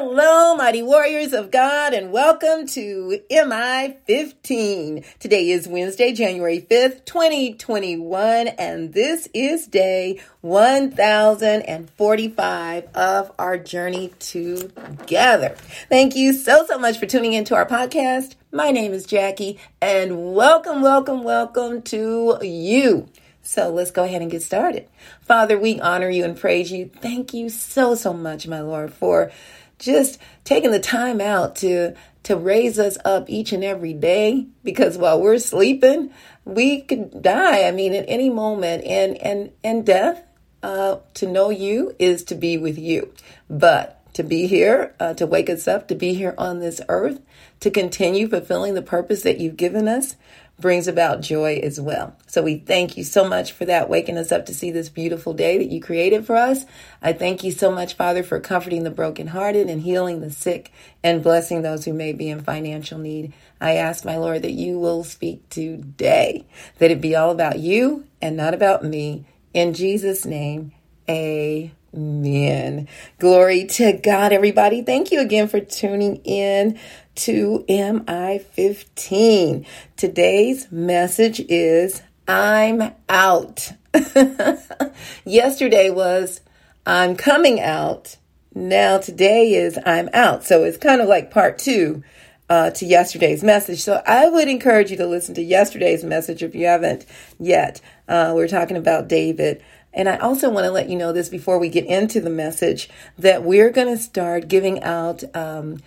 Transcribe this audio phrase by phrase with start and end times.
[0.00, 5.02] Hello, mighty warriors of God, and welcome to MI 15.
[5.18, 15.56] Today is Wednesday, January 5th, 2021, and this is day 1045 of our journey together.
[15.88, 18.36] Thank you so, so much for tuning into our podcast.
[18.52, 23.08] My name is Jackie, and welcome, welcome, welcome to you.
[23.42, 24.88] So let's go ahead and get started.
[25.22, 26.88] Father, we honor you and praise you.
[27.00, 29.32] Thank you so, so much, my Lord, for
[29.78, 34.98] just taking the time out to to raise us up each and every day because
[34.98, 36.10] while we're sleeping
[36.44, 37.64] we could die.
[37.64, 38.84] I mean at any moment.
[38.84, 40.22] And and and death
[40.62, 43.12] uh, to know you is to be with you.
[43.48, 47.20] But to be here uh, to wake us up to be here on this earth
[47.60, 50.16] to continue fulfilling the purpose that you've given us
[50.58, 52.16] brings about joy as well.
[52.26, 55.32] So we thank you so much for that, waking us up to see this beautiful
[55.32, 56.64] day that you created for us.
[57.00, 60.72] I thank you so much, Father, for comforting the brokenhearted and healing the sick
[61.02, 63.32] and blessing those who may be in financial need.
[63.60, 66.44] I ask, my Lord, that you will speak today,
[66.78, 69.26] that it be all about you and not about me.
[69.54, 70.72] In Jesus' name,
[71.08, 72.88] amen.
[73.18, 74.82] Glory to God, everybody.
[74.82, 76.78] Thank you again for tuning in
[77.18, 79.66] to MI 15.
[79.96, 83.72] Today's message is I'm out.
[85.24, 86.40] Yesterday was
[86.86, 88.16] I'm coming out.
[88.54, 90.44] Now today is I'm out.
[90.44, 92.04] So it's kind of like part two
[92.48, 93.80] uh, to yesterday's message.
[93.80, 97.04] So I would encourage you to listen to yesterday's message if you haven't
[97.40, 97.80] yet.
[98.06, 99.60] Uh, we're talking about David.
[99.92, 102.88] And I also want to let you know this before we get into the message
[103.18, 105.80] that we're going to start giving out um,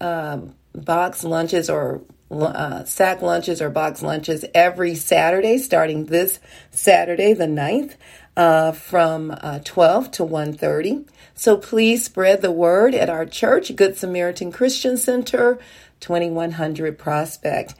[0.00, 7.32] um, box lunches or uh, sack lunches or box lunches every Saturday, starting this Saturday,
[7.32, 7.94] the 9th,
[8.36, 11.06] uh, from uh, 12 to 1.30.
[11.34, 15.58] So please spread the word at our church, Good Samaritan Christian Center,
[16.00, 17.74] 2100 Prospect.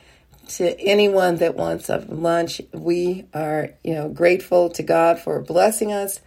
[0.49, 5.91] To anyone that wants a lunch, we are, you know, grateful to God for blessing
[5.91, 6.21] us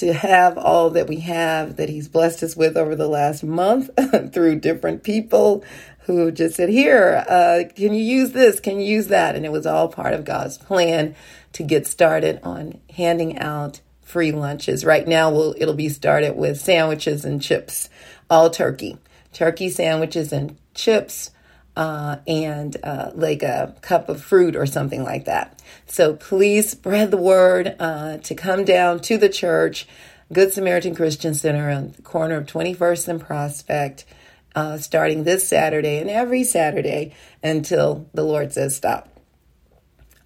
[0.00, 3.90] to have all that we have that he's blessed us with over the last month
[4.32, 5.64] through different people
[6.00, 8.60] who just said, Here, uh, can you use this?
[8.60, 9.36] Can you use that?
[9.36, 11.14] And it was all part of God's plan
[11.52, 14.84] to get started on handing out free lunches.
[14.84, 17.90] Right now, we'll, it'll be started with sandwiches and chips,
[18.30, 18.96] all turkey.
[19.32, 21.30] Turkey sandwiches and chips
[21.78, 25.62] uh, and uh, like a cup of fruit or something like that.
[25.86, 29.86] So please spread the word uh, to come down to the church,
[30.32, 34.04] Good Samaritan Christian Center on the corner of 21st and Prospect,
[34.56, 39.08] uh, starting this Saturday and every Saturday until the Lord says stop.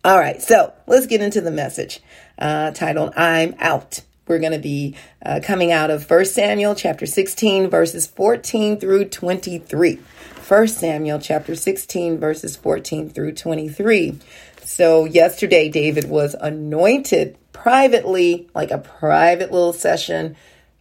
[0.05, 2.01] All right, so let's get into the message
[2.39, 7.07] uh, titled I'm Out we're going to be uh, coming out of 1 Samuel chapter
[7.07, 9.99] 16 verses 14 through 23.
[10.47, 14.19] 1 Samuel chapter 16, verses 14 through 23.
[14.65, 20.37] So, yesterday, David was anointed privately, like a private little session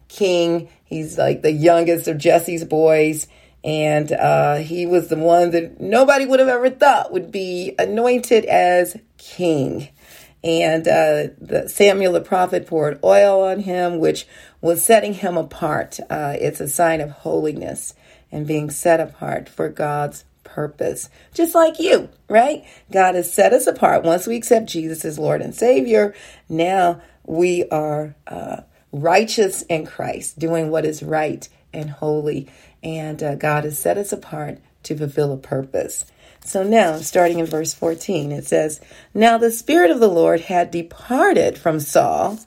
[0.08, 0.70] king.
[0.84, 3.28] He's like the youngest of Jesse's boys.
[3.64, 8.46] And uh, he was the one that nobody would have ever thought would be anointed
[8.46, 9.90] as king.
[10.44, 14.26] And uh, the Samuel the prophet poured oil on him, which
[14.60, 16.00] was setting him apart.
[16.10, 17.94] Uh, it's a sign of holiness
[18.32, 21.10] and being set apart for God's purpose.
[21.34, 22.66] Just like you, right?
[22.92, 24.04] God has set us apart.
[24.04, 26.14] Once we accept Jesus as Lord and Savior,
[26.50, 28.62] now we are uh,
[28.92, 32.50] righteous in Christ, doing what is right and holy.
[32.84, 36.06] And uh, God has set us apart to fulfill a purpose.
[36.44, 38.82] So now, starting in verse 14, it says,
[39.14, 42.40] Now the Spirit of the Lord had departed from Saul,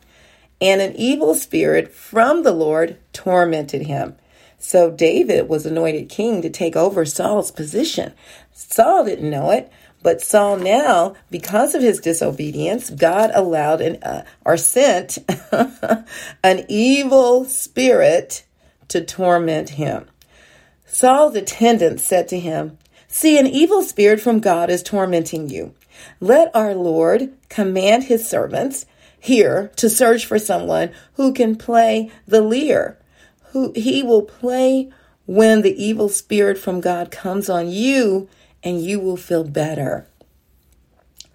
[0.60, 4.16] and an evil spirit from the Lord tormented him.
[4.64, 8.14] So David was anointed king to take over Saul's position.
[8.54, 9.70] Saul didn't know it,
[10.02, 15.18] but Saul now, because of his disobedience, God allowed an, uh, or sent
[16.42, 18.46] an evil spirit
[18.88, 20.06] to torment him.
[20.86, 25.74] Saul's attendants said to him, See, an evil spirit from God is tormenting you.
[26.20, 28.86] Let our Lord command his servants
[29.20, 32.98] here to search for someone who can play the lyre
[33.54, 34.90] who he will play
[35.26, 38.28] when the evil spirit from God comes on you
[38.64, 40.08] and you will feel better.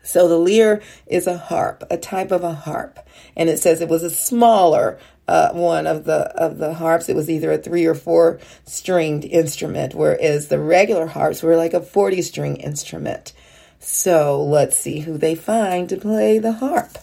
[0.04, 3.00] So the lyre is a harp, a type of a harp,
[3.38, 5.00] and it says it was a smaller
[5.30, 7.08] uh, one of the of the harps.
[7.08, 11.74] It was either a three or four stringed instrument, whereas the regular harps were like
[11.74, 13.32] a forty string instrument.
[13.80, 16.98] So let's see who they find to play the harp.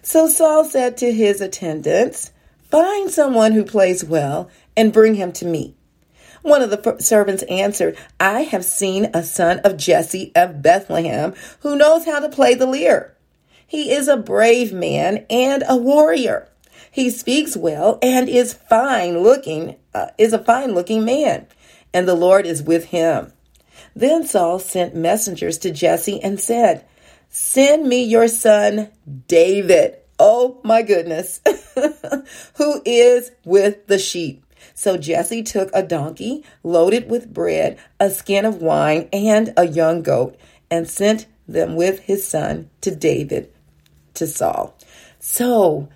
[0.00, 2.30] So Saul said to his attendants,
[2.72, 5.74] Find someone who plays well and bring him to me.
[6.42, 11.76] One of the servants answered, I have seen a son of Jesse of Bethlehem who
[11.76, 13.16] knows how to play the lyre.
[13.66, 16.48] He is a brave man and a warrior.
[16.90, 21.46] He speaks well and is fine looking, uh, is a fine looking man,
[21.94, 23.32] and the Lord is with him.
[23.94, 26.84] Then Saul sent messengers to Jesse and said,
[27.28, 28.90] Send me your son
[29.26, 29.96] David.
[30.18, 31.40] Oh my goodness.
[32.56, 34.41] Who is with the sheep.
[34.74, 40.02] So Jesse took a donkey loaded with bread, a skin of wine, and a young
[40.02, 40.36] goat,
[40.70, 43.52] and sent them with his son to David
[44.14, 44.76] to Saul.
[45.18, 45.88] So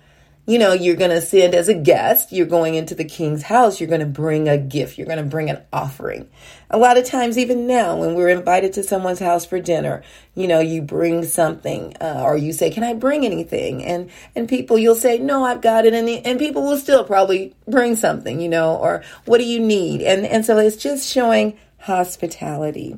[0.47, 3.81] you know, you're going to send as a guest, you're going into the king's house,
[3.81, 6.29] you're going to bring a gift, you're going to bring an offering.
[6.69, 10.03] A lot of times, even now, when we're invited to someone's house for dinner,
[10.35, 14.47] you know, you bring something, uh, or you say, "Can I bring anything?" and and
[14.47, 18.39] people, you'll say, "No, I've got it," and and people will still probably bring something,
[18.39, 22.97] you know, or "What do you need?" and and so it's just showing hospitality.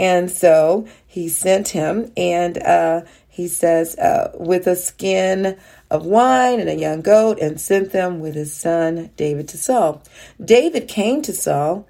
[0.00, 3.02] And so he sent him, and uh,
[3.38, 5.56] he says, uh, with a skin
[5.92, 10.02] of wine and a young goat and sent them with his son David to Saul.
[10.44, 11.86] David came to Saul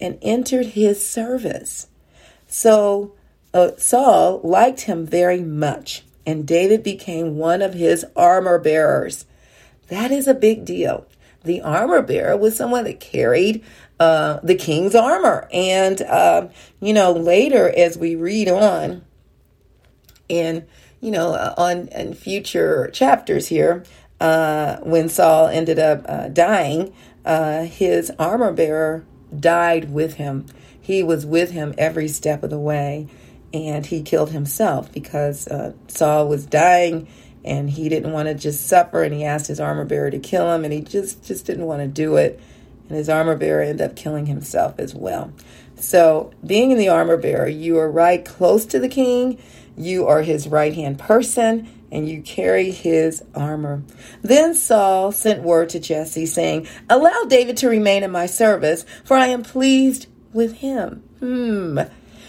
[0.00, 1.88] and entered his service.
[2.46, 3.14] So
[3.52, 9.26] uh, Saul liked him very much, and David became one of his armor bearers.
[9.88, 11.08] That is a big deal.
[11.42, 13.64] The armor bearer was someone that carried
[13.98, 15.48] uh, the king's armor.
[15.52, 16.46] And, uh,
[16.78, 19.02] you know, later as we read on
[20.28, 20.64] in
[21.02, 23.84] you know, uh, on in future chapters here,
[24.20, 26.94] uh, when Saul ended up uh, dying,
[27.26, 29.04] uh, his armor bearer
[29.38, 30.46] died with him.
[30.80, 33.08] He was with him every step of the way,
[33.52, 37.08] and he killed himself because uh, Saul was dying
[37.44, 40.52] and he didn't want to just suffer and he asked his armor bearer to kill
[40.52, 42.40] him and he just just didn't want to do it
[42.88, 45.32] and his armor bearer ended up killing himself as well
[45.74, 49.36] so being in the armor bearer you are right close to the king
[49.76, 53.82] you are his right hand person, and you carry his armor.
[54.22, 59.16] Then Saul sent word to Jesse, saying, Allow David to remain in my service, for
[59.16, 61.02] I am pleased with him.
[61.20, 61.80] Hmm.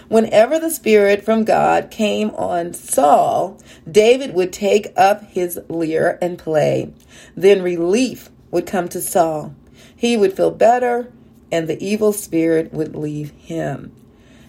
[0.10, 3.58] Whenever the Spirit from God came on Saul,
[3.90, 6.94] David would take up his lyre and play.
[7.36, 9.56] Then relief would come to Saul.
[9.96, 11.12] He would feel better,
[11.52, 13.96] and the evil spirit would leave him.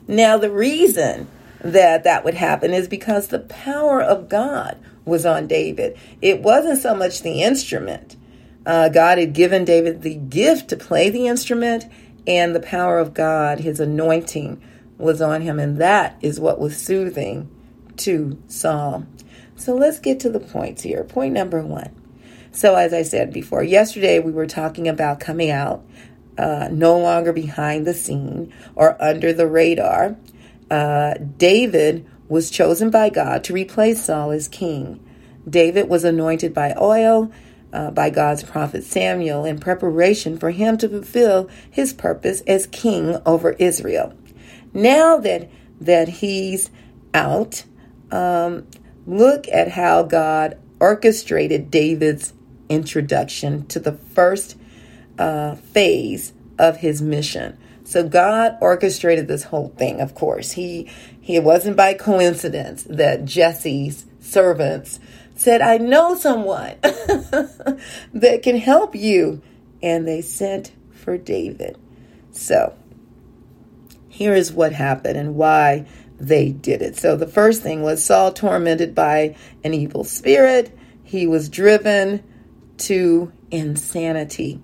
[0.08, 1.28] Now, the reason
[1.64, 5.98] that that would happen is because the power of God was on David.
[6.20, 8.16] It wasn't so much the instrument.
[8.66, 11.84] Uh, God had given David the gift to play the instrument,
[12.26, 14.62] and the power of God, his anointing,
[14.96, 17.50] was on him, and that is what was soothing
[17.98, 19.06] to Saul.
[19.56, 21.04] So let's get to the points here.
[21.04, 21.90] Point number one.
[22.52, 25.84] So, as I said before, yesterday we were talking about coming out
[26.38, 30.16] uh, no longer behind the scene or under the radar
[30.70, 35.04] uh, David was chosen by God to replace Saul as king.
[35.48, 37.30] David was anointed by oil
[37.72, 43.18] uh, by God's prophet Samuel in preparation for him to fulfill his purpose as king
[43.26, 44.14] over Israel.
[44.72, 45.50] Now that
[45.80, 46.70] that he's
[47.12, 47.64] out,
[48.10, 48.66] um,
[49.06, 52.32] look at how God orchestrated David's
[52.68, 54.56] introduction to the first
[55.18, 57.58] uh, phase of his mission.
[57.84, 60.52] So God orchestrated this whole thing, of course.
[60.52, 64.98] He he wasn't by coincidence that Jesse's servants
[65.34, 69.42] said, I know someone that can help you.
[69.82, 71.76] And they sent for David.
[72.32, 72.74] So
[74.08, 75.86] here is what happened and why
[76.18, 76.96] they did it.
[76.96, 80.76] So the first thing was Saul tormented by an evil spirit.
[81.02, 82.22] He was driven
[82.78, 84.62] to insanity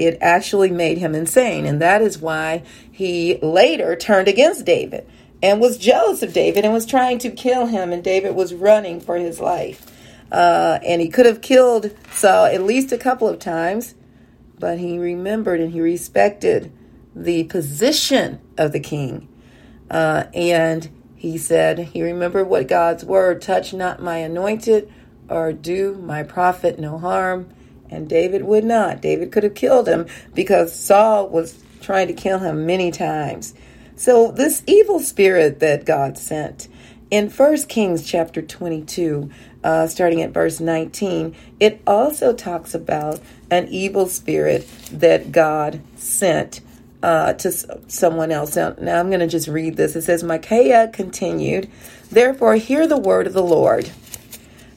[0.00, 1.66] it actually made him insane.
[1.66, 5.06] And that is why he later turned against David
[5.42, 7.92] and was jealous of David and was trying to kill him.
[7.92, 9.86] And David was running for his life.
[10.32, 13.94] Uh, and he could have killed Saul at least a couple of times,
[14.58, 16.72] but he remembered and he respected
[17.14, 19.28] the position of the king.
[19.90, 24.90] Uh, and he said, he remembered what God's word touch not my anointed
[25.28, 27.52] or do my prophet no harm.
[27.90, 29.02] And David would not.
[29.02, 33.54] David could have killed him because Saul was trying to kill him many times.
[33.96, 36.68] So, this evil spirit that God sent
[37.10, 39.30] in 1 Kings chapter 22,
[39.64, 43.20] uh, starting at verse 19, it also talks about
[43.50, 46.60] an evil spirit that God sent
[47.02, 47.50] uh, to
[47.88, 48.54] someone else.
[48.54, 49.96] Now, now I'm going to just read this.
[49.96, 51.68] It says, Micaiah continued,
[52.10, 53.90] Therefore, hear the word of the Lord.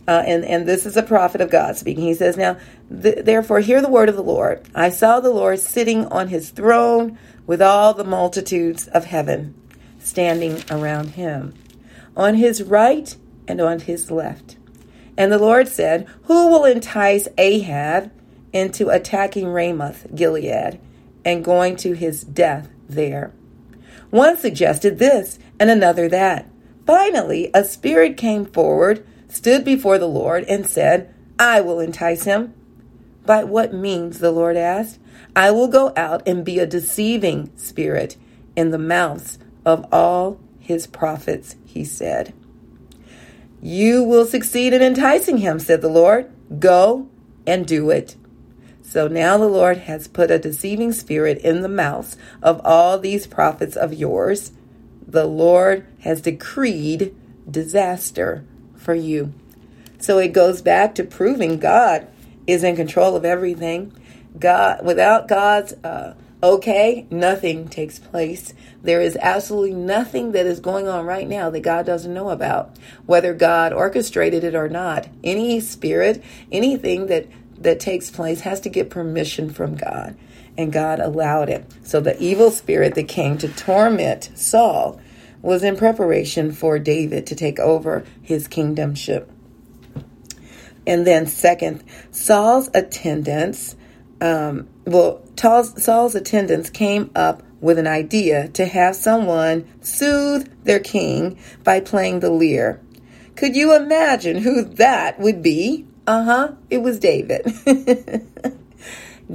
[0.07, 2.03] Uh, and, and this is a prophet of God speaking.
[2.03, 2.57] He says, Now
[2.95, 4.61] Therefore, hear the word of the Lord.
[4.75, 9.55] I saw the Lord sitting on his throne with all the multitudes of heaven
[9.97, 11.55] standing around him,
[12.15, 13.15] on his right
[13.47, 14.57] and on his left.
[15.17, 18.11] And the Lord said, Who will entice Ahab
[18.51, 20.79] into attacking Ramoth Gilead
[21.25, 23.31] and going to his death there?
[24.11, 26.47] One suggested this and another that.
[26.85, 32.53] Finally, a spirit came forward, stood before the Lord, and said, I will entice him.
[33.25, 34.19] By what means?
[34.19, 34.99] the Lord asked.
[35.35, 38.17] I will go out and be a deceiving spirit
[38.55, 42.33] in the mouths of all his prophets, he said.
[43.61, 46.29] You will succeed in enticing him, said the Lord.
[46.59, 47.07] Go
[47.47, 48.15] and do it.
[48.81, 53.25] So now the Lord has put a deceiving spirit in the mouths of all these
[53.25, 54.51] prophets of yours.
[55.07, 57.15] The Lord has decreed
[57.49, 59.33] disaster for you.
[59.97, 62.07] So it goes back to proving God
[62.47, 63.93] is in control of everything.
[64.37, 68.53] God, without God's uh, okay, nothing takes place.
[68.81, 72.77] There is absolutely nothing that is going on right now that God doesn't know about,
[73.05, 75.07] whether God orchestrated it or not.
[75.23, 76.21] Any spirit,
[76.51, 80.17] anything that that takes place has to get permission from God,
[80.57, 81.65] and God allowed it.
[81.83, 84.99] So the evil spirit that came to torment Saul
[85.41, 89.27] was in preparation for David to take over his kingdomship.
[90.85, 93.75] And then, second, Saul's attendants,
[94.21, 101.39] um, well, Saul's attendants came up with an idea to have someone soothe their king
[101.63, 102.81] by playing the lyre.
[103.35, 105.85] Could you imagine who that would be?
[106.05, 107.45] Uh huh, it was David.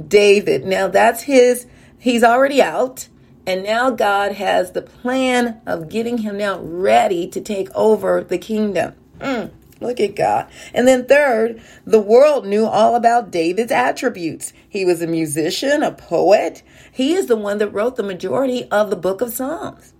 [0.07, 0.65] David.
[0.65, 1.65] Now that's his,
[1.97, 3.07] he's already out.
[3.47, 8.37] And now God has the plan of getting him now ready to take over the
[8.37, 8.93] kingdom.
[9.17, 9.49] Mm.
[9.81, 10.49] Look at God.
[10.73, 14.51] And then, third, the world knew all about David's attributes.
[14.67, 16.63] He was a musician, a poet.
[16.91, 19.93] He is the one that wrote the majority of the book of Psalms.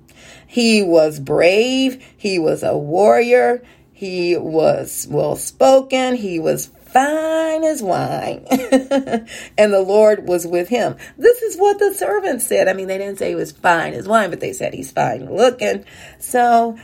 [0.46, 2.04] He was brave.
[2.18, 3.64] He was a warrior.
[3.94, 6.16] He was well spoken.
[6.16, 8.46] He was fine as wine.
[8.50, 10.96] and the Lord was with him.
[11.18, 12.68] This is what the servants said.
[12.68, 15.34] I mean, they didn't say he was fine as wine, but they said he's fine
[15.34, 15.86] looking.
[16.18, 16.78] So,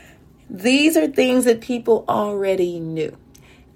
[0.48, 3.16] these are things that people already knew.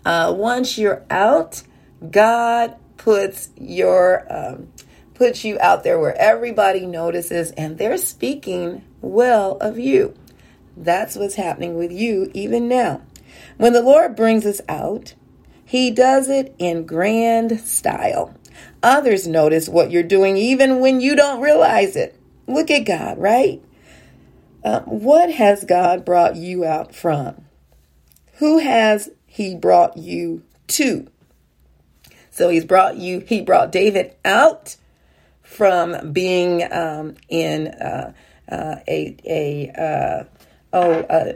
[0.05, 1.63] Uh, once you're out,
[2.11, 4.69] God puts your um,
[5.15, 10.15] puts you out there where everybody notices, and they're speaking well of you.
[10.77, 13.03] That's what's happening with you even now.
[13.59, 15.15] When the Lord brings us out,
[15.65, 18.35] He does it in grand style.
[18.83, 22.19] Others notice what you're doing even when you don't realize it.
[22.47, 23.63] Look at God, right?
[24.63, 27.45] Uh, what has God brought you out from?
[28.35, 31.09] Who has He brought you to?
[32.31, 34.77] So He's brought you, He brought David out
[35.43, 38.13] from being um, in uh,
[38.51, 40.25] uh, a, a uh,
[40.73, 41.33] oh, uh,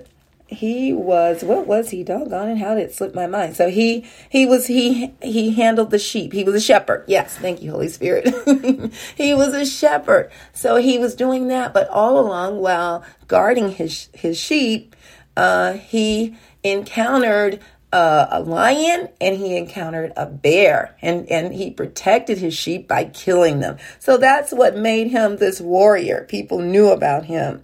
[0.55, 3.57] he was what was he doggone and how did it slip my mind?
[3.57, 6.33] So he he was he he handled the sheep.
[6.33, 7.05] He was a shepherd.
[7.07, 8.33] Yes thank you holy spirit.
[9.17, 10.31] He was a shepherd.
[10.53, 14.97] So he was doing that but all along while guarding his his sheep
[15.37, 17.61] uh he encountered
[17.95, 23.05] uh, a lion and he encountered a bear and and he protected his sheep by
[23.05, 23.77] killing them.
[24.01, 26.27] So that's what made him this warrior.
[26.29, 27.63] People knew about him.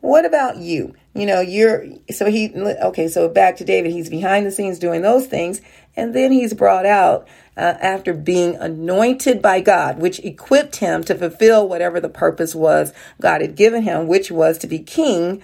[0.00, 0.94] What about you?
[1.18, 5.02] You know, you're so he okay, so back to David, he's behind the scenes doing
[5.02, 5.60] those things
[5.98, 11.16] and then he's brought out uh, after being anointed by God, which equipped him to
[11.16, 15.42] fulfill whatever the purpose was God had given him, which was to be king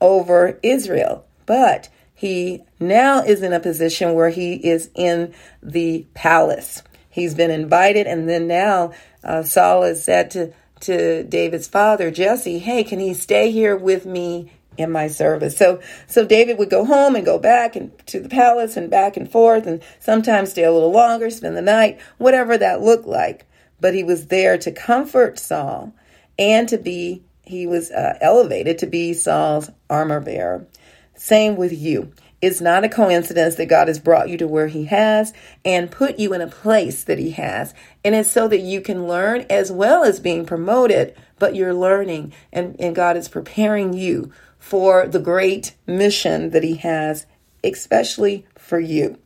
[0.00, 1.26] over Israel.
[1.44, 6.82] But he now is in a position where he is in the palace.
[7.10, 8.92] He's been invited, and then now
[9.22, 14.04] uh, Saul is said to to David's father, Jesse, hey, can he stay here with
[14.04, 15.56] me in my service?
[15.56, 19.16] So, so David would go home and go back and to the palace and back
[19.16, 23.46] and forth and sometimes stay a little longer, spend the night, whatever that looked like.
[23.80, 25.92] But he was there to comfort Saul
[26.38, 30.66] and to be, he was uh, elevated to be Saul's armor bearer.
[31.14, 32.12] Same with you.
[32.42, 35.32] It's not a coincidence that God has brought you to where He has
[35.64, 37.72] and put you in a place that He has.
[38.04, 42.32] And it's so that you can learn as well as being promoted, but you're learning
[42.52, 47.26] and, and God is preparing you for the great mission that He has,
[47.64, 49.18] especially for you.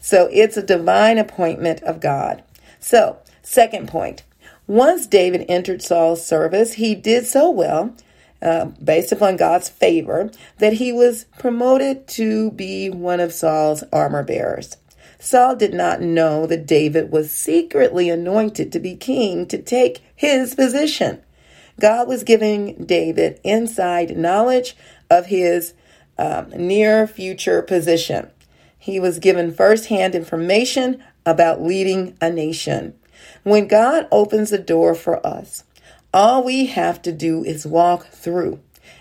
[0.00, 2.42] So it's a divine appointment of God.
[2.80, 4.24] So, second point.
[4.66, 7.94] Once David entered Saul's service, he did so well
[8.42, 14.22] uh, based upon God's favor, that he was promoted to be one of Saul's armor
[14.22, 14.76] bearers.
[15.18, 20.54] Saul did not know that David was secretly anointed to be king to take his
[20.54, 21.22] position.
[21.80, 24.76] God was giving David inside knowledge
[25.10, 25.74] of his
[26.18, 28.30] um, near future position.
[28.78, 32.94] He was given firsthand information about leading a nation.
[33.42, 35.64] When God opens a door for us,
[36.12, 38.60] all we have to do is walk through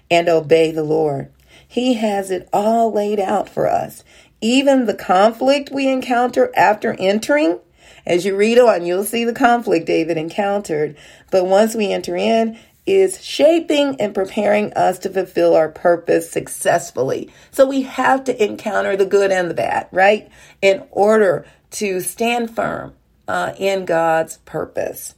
[0.09, 1.31] and obey the Lord.
[1.67, 4.03] He has it all laid out for us.
[4.41, 7.59] Even the conflict we encounter after entering,
[8.05, 10.97] as you read on, you'll see the conflict David encountered.
[11.31, 17.31] But once we enter in, is shaping and preparing us to fulfill our purpose successfully.
[17.51, 20.29] So we have to encounter the good and the bad, right?
[20.61, 22.93] In order to stand firm
[23.27, 25.15] uh, in God's purpose.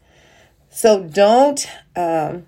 [0.69, 2.45] So don't um,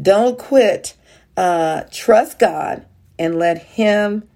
[0.00, 0.94] don't quit.
[1.36, 2.86] Uh, trust God
[3.18, 4.28] and let Him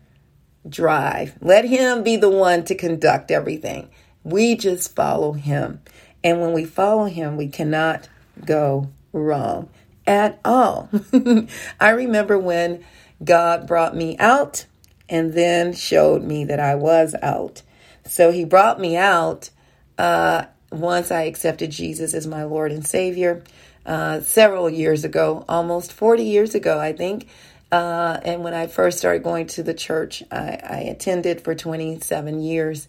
[0.69, 1.37] drive.
[1.41, 3.91] Let Him be the one to conduct everything.
[4.25, 5.81] We just follow Him,
[6.23, 8.09] and when we follow Him, we cannot
[8.45, 9.69] go wrong
[10.07, 10.91] at all.
[11.81, 12.85] I remember when
[13.23, 14.67] God brought me out
[15.09, 17.63] and then showed me that I was out.
[18.05, 19.51] So he brought me out
[19.99, 23.43] uh, once I accepted Jesus as my Lord and Savior
[23.85, 27.29] uh, several years ago, almost 40 years ago, I think.
[27.71, 32.41] Uh, and when I first started going to the church, I, I attended for 27
[32.41, 32.89] years.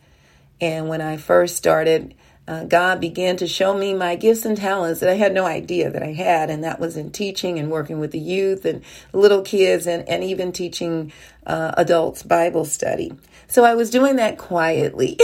[0.62, 2.13] And when I first started,
[2.48, 5.89] uh, God began to show me my gifts and talents that I had no idea
[5.91, 8.83] that I had, and that was in teaching and working with the youth and
[9.13, 11.13] little kids, and, and even teaching
[11.45, 13.13] uh, adults Bible study.
[13.48, 15.19] So I was doing that quietly.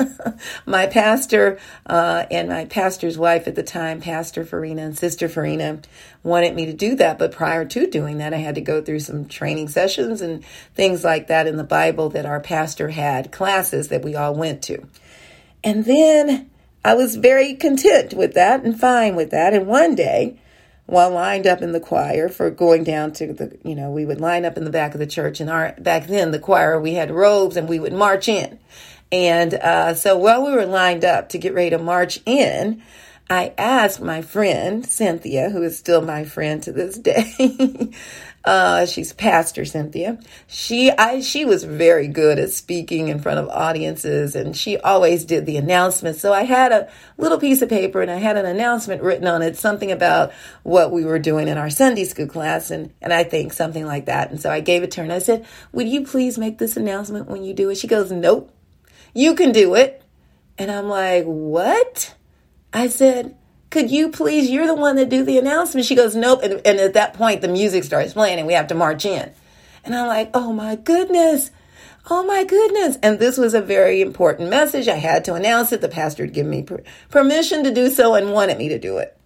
[0.66, 5.80] my pastor uh, and my pastor's wife at the time, Pastor Farina and Sister Farina,
[6.22, 7.18] wanted me to do that.
[7.18, 11.02] But prior to doing that, I had to go through some training sessions and things
[11.02, 14.86] like that in the Bible that our pastor had, classes that we all went to.
[15.64, 16.50] And then
[16.84, 19.54] I was very content with that and fine with that.
[19.54, 20.38] And one day,
[20.86, 24.20] while lined up in the choir for going down to the, you know, we would
[24.20, 25.40] line up in the back of the church.
[25.40, 28.58] And our back then, the choir, we had robes and we would march in.
[29.12, 32.82] And uh, so while we were lined up to get ready to march in,
[33.32, 37.90] I asked my friend Cynthia, who is still my friend to this day,
[38.44, 40.18] Uh, she's pastor Cynthia.
[40.48, 45.24] She I she was very good at speaking in front of audiences and she always
[45.24, 46.20] did the announcements.
[46.20, 49.42] So I had a little piece of paper and I had an announcement written on
[49.42, 50.32] it, something about
[50.64, 54.06] what we were doing in our Sunday school class and and I think something like
[54.06, 54.30] that.
[54.30, 56.76] And so I gave it to her and I said, "Would you please make this
[56.76, 58.52] announcement when you do it?" She goes, "Nope.
[59.14, 60.02] You can do it."
[60.58, 62.12] And I'm like, "What?"
[62.72, 63.36] I said,
[63.70, 65.86] could you please, you're the one that do the announcement.
[65.86, 66.40] She goes, nope.
[66.42, 69.32] And, and at that point, the music starts playing and we have to march in.
[69.84, 71.50] And I'm like, oh my goodness.
[72.10, 72.98] Oh my goodness.
[73.02, 74.88] And this was a very important message.
[74.88, 75.80] I had to announce it.
[75.80, 78.98] The pastor had given me per- permission to do so and wanted me to do
[78.98, 79.16] it.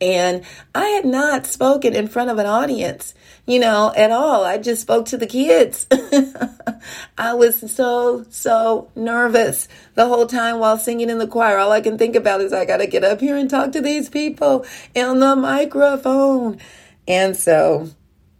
[0.00, 3.14] And I had not spoken in front of an audience,
[3.46, 4.44] you know, at all.
[4.44, 5.86] I just spoke to the kids.
[7.18, 11.58] I was so, so nervous the whole time while singing in the choir.
[11.58, 13.80] All I can think about is I got to get up here and talk to
[13.80, 16.58] these people on the microphone.
[17.06, 17.88] And so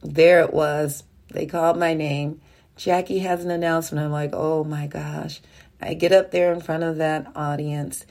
[0.03, 1.05] there it was.
[1.31, 2.41] They called my name.
[2.77, 4.05] Jackie has an announcement.
[4.05, 5.41] I'm like, oh my gosh.
[5.81, 8.07] I get up there in front of that audience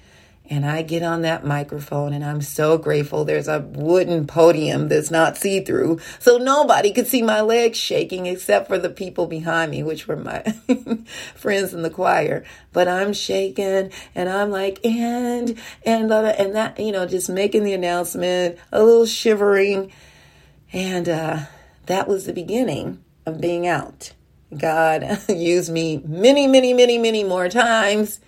[0.50, 5.10] and I get on that microphone and I'm so grateful there's a wooden podium that's
[5.10, 6.00] not see through.
[6.20, 10.18] So nobody could see my legs shaking except for the people behind me, which were
[10.18, 10.42] my
[11.36, 12.44] friends in the choir.
[12.74, 17.74] But I'm shaking and I'm like, and, and, and that, you know, just making the
[17.74, 19.94] announcement, a little shivering.
[20.74, 21.40] And uh,
[21.86, 24.12] that was the beginning of being out.
[24.56, 28.20] God used me many, many, many, many more times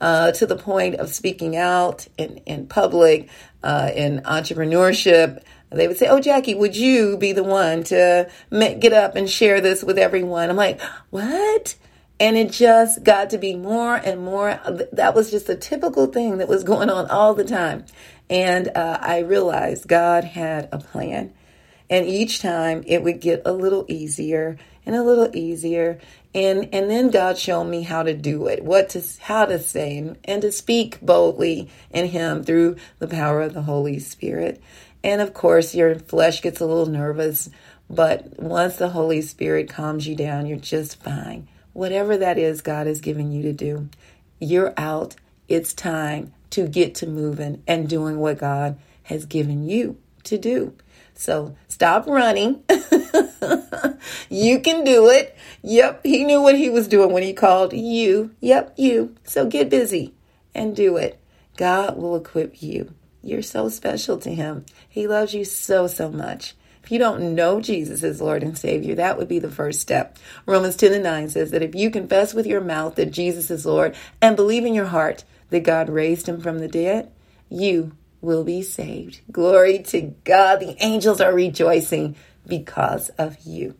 [0.00, 3.28] uh, to the point of speaking out in, in public,
[3.62, 5.42] uh, in entrepreneurship.
[5.70, 9.60] They would say, Oh, Jackie, would you be the one to get up and share
[9.60, 10.50] this with everyone?
[10.50, 10.80] I'm like,
[11.10, 11.76] What?
[12.18, 14.58] And it just got to be more and more.
[14.92, 17.84] That was just a typical thing that was going on all the time.
[18.30, 21.32] And uh, I realized God had a plan.
[21.90, 24.56] And each time it would get a little easier
[24.86, 25.98] and a little easier
[26.36, 29.96] and and then God showed me how to do it, what to how to say
[29.96, 34.62] and, and to speak boldly in him through the power of the Holy Spirit.
[35.02, 37.48] And of course, your flesh gets a little nervous,
[37.88, 41.48] but once the Holy Spirit calms you down, you're just fine.
[41.72, 43.88] Whatever that is God has given you to do,
[44.38, 45.16] you're out.
[45.48, 50.74] It's time to get to moving and doing what God has given you to do.
[51.14, 52.62] So stop running.
[54.30, 55.36] you can do it.
[55.62, 58.34] Yep, he knew what he was doing when he called you.
[58.40, 59.14] Yep, you.
[59.24, 60.14] So get busy
[60.54, 61.20] and do it.
[61.56, 62.94] God will equip you.
[63.22, 64.66] You're so special to him.
[64.88, 66.54] He loves you so, so much.
[66.84, 70.18] If you don't know Jesus as Lord and Savior, that would be the first step.
[70.46, 73.66] Romans 10 and 9 says that if you confess with your mouth that Jesus is
[73.66, 77.10] Lord and believe in your heart that God raised him from the dead,
[77.48, 79.20] you will be saved.
[79.32, 80.60] Glory to God.
[80.60, 82.14] The angels are rejoicing
[82.46, 83.74] because of you.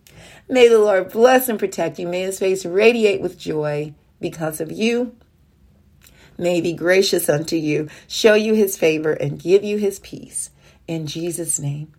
[0.48, 2.07] May the Lord bless and protect you.
[2.07, 5.16] May his face radiate with joy because of you.
[6.38, 10.50] May he be gracious unto you, show you his favor, and give you his peace.
[10.87, 11.92] In Jesus' name.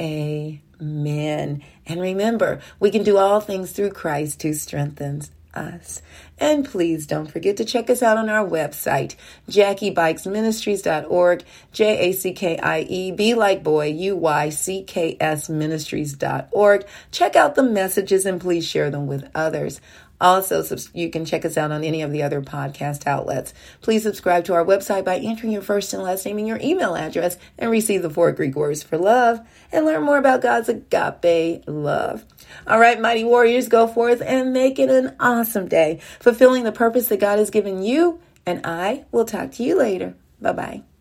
[0.00, 1.62] Amen.
[1.86, 6.02] And remember, we can do all things through Christ who strengthens us.
[6.38, 9.14] And please don't forget to check us out on our website,
[9.48, 15.48] JackieBuycksMinistries.org, J A C K I E, B like boy, U Y C K S
[15.48, 16.86] Ministries.org.
[17.10, 19.80] Check out the messages and please share them with others.
[20.22, 23.52] Also, you can check us out on any of the other podcast outlets.
[23.80, 26.94] Please subscribe to our website by entering your first and last name and your email
[26.94, 29.40] address and receive the four Greek words for love
[29.72, 32.24] and learn more about God's agape love.
[32.68, 37.08] All right, mighty warriors, go forth and make it an awesome day, fulfilling the purpose
[37.08, 38.20] that God has given you.
[38.46, 40.14] And I will talk to you later.
[40.40, 40.91] Bye bye.